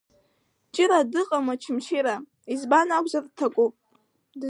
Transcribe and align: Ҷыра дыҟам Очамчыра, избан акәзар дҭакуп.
Ҷыра 0.73 0.99
дыҟам 1.11 1.45
Очамчыра, 1.53 2.15
избан 2.53 2.89
акәзар 2.97 3.25
дҭакуп. 3.29 3.73